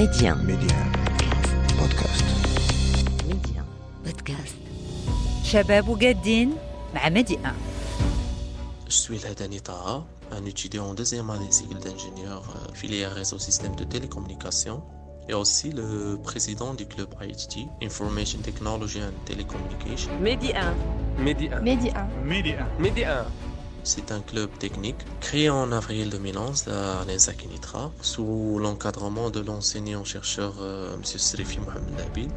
[0.00, 0.34] Médien.
[0.36, 0.78] Médien.
[1.78, 2.24] Podcast.
[3.28, 3.66] Médien.
[4.02, 4.56] Podcast.
[5.44, 6.52] Shabab Ougaddin,
[7.12, 7.54] Médien.
[8.88, 13.76] Je suis Ladani Taha, un étudiant en deuxième année cycle d'ingénieur euh, filière réseau système
[13.76, 14.82] de télécommunications
[15.28, 20.18] et aussi le président du club IHT, Information Technology and Telecommunication.
[20.18, 20.74] Médien.
[21.18, 21.60] Médien.
[21.60, 22.08] Médien.
[22.24, 22.66] Médien.
[22.78, 23.26] Médien.
[23.80, 23.84] 1.
[23.84, 23.84] Midi 1.
[23.84, 23.84] Midi 1.
[23.84, 30.54] C'est un club technique créé en avril 2011 à l'ENSA Kenitra sous l'encadrement de l'enseignant-chercheur
[30.60, 31.04] euh, M.
[31.04, 32.28] Srifi Mohamed Nabil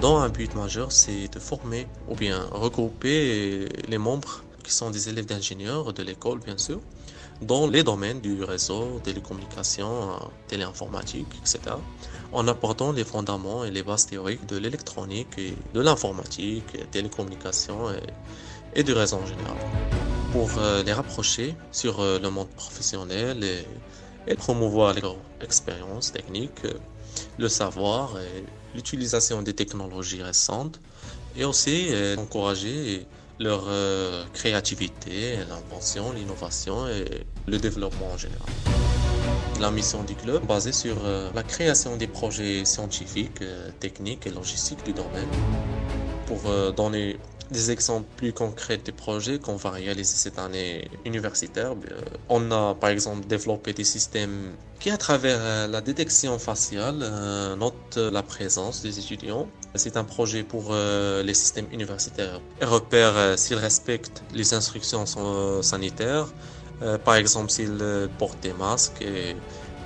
[0.00, 5.08] dont un but majeur c'est de former ou bien regrouper les membres qui sont des
[5.08, 6.80] élèves d'ingénieurs de l'école bien sûr
[7.40, 10.10] dans les domaines du réseau, télécommunications,
[10.46, 11.74] téléinformatique, etc.
[12.32, 18.00] en apportant les fondements et les bases théoriques de l'électronique et de l'informatique, télécommunications et,
[18.74, 19.56] et du réseau en général
[20.32, 23.66] pour euh, les rapprocher sur euh, le monde professionnel et,
[24.36, 26.72] promouvoir leur expérience technique, euh,
[27.38, 30.80] le savoir et l'utilisation des technologies récentes
[31.36, 33.06] et aussi encourager
[33.38, 33.64] leur
[34.32, 38.48] créativité, l'invention, l'innovation et le développement en général.
[39.60, 40.96] La mission du club basée sur
[41.34, 43.42] la création des projets scientifiques,
[43.80, 45.28] techniques et logistiques du domaine
[46.26, 46.42] pour
[46.74, 47.18] donner
[47.52, 51.74] des exemples plus concrets des projets qu'on va réaliser cette année universitaire.
[52.28, 57.54] On a par exemple développé des systèmes qui, à travers euh, la détection faciale, euh,
[57.54, 59.46] notent la présence des étudiants.
[59.76, 65.62] C'est un projet pour euh, les systèmes universitaires et repère s'ils respectent les instructions san-
[65.62, 66.28] sanitaires,
[67.04, 69.36] par exemple s'ils portent des masques et,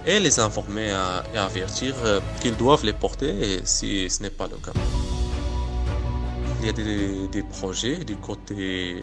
[0.07, 0.89] les informer
[1.35, 1.95] et avertir
[2.41, 4.73] qu'ils doivent les porter si ce n'est pas le cas.
[6.61, 9.03] Il y a des, projets du côté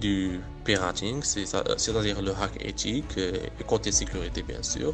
[0.00, 1.44] du pirating, c'est-
[1.76, 4.92] c'est-à-dire le hack éthique euh, et côté sécurité bien sûr.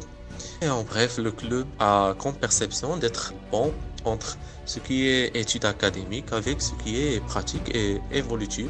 [0.61, 3.71] Et en bref, le club a comme perception d'être bon
[4.03, 8.69] entre ce qui est études académiques avec ce qui est pratique et évolutif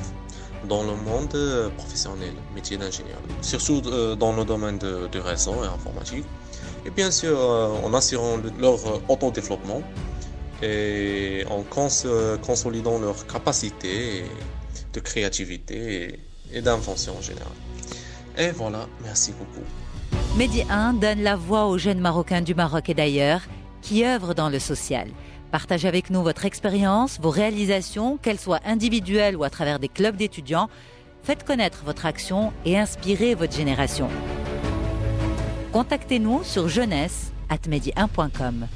[0.69, 5.56] dans le monde euh, professionnel, métier d'ingénieur, surtout euh, dans le domaine de, du réseau
[5.63, 6.25] et informatique.
[6.85, 9.81] Et bien sûr, en assurant le- leur autodéveloppement
[10.61, 11.63] et en
[12.05, 14.23] euh, consolidant leurs capacités
[14.94, 16.19] de créativité
[16.53, 17.53] et, d'invention en général.
[18.38, 19.66] Et voilà, merci beaucoup.
[20.38, 23.41] Medi 1 donne la voix aux jeunes Marocains du Maroc et d'ailleurs
[23.81, 25.07] qui œuvrent dans le social.
[25.51, 30.16] Partagez avec nous votre expérience, vos réalisations, qu'elles soient individuelles ou à travers des clubs
[30.16, 30.69] d'étudiants.
[31.23, 34.07] Faites connaître votre action et inspirez votre génération.
[35.73, 38.67] Contactez-nous sur jeunesse at medi1.com.